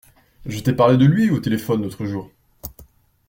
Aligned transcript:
Je 0.47 0.59
t’ai 0.61 0.73
parlé 0.73 0.97
de 0.97 1.05
lui 1.05 1.29
au 1.29 1.39
téléphone 1.39 1.83
l’autre 1.83 2.05
jour. 2.07 2.31